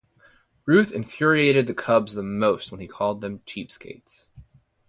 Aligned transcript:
Ruth 0.65 0.91
infuriated 0.91 1.67
the 1.67 1.75
Cubs 1.75 2.15
the 2.15 2.23
most 2.23 2.71
when 2.71 2.81
he 2.81 2.87
called 2.87 3.21
them 3.21 3.41
cheapskates. 3.45 4.31